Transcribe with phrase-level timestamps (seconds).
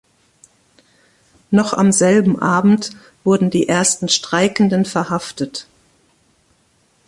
[1.51, 2.89] Noch am selben Abend
[3.23, 5.67] wurden die ersten Streikenden verhaftet.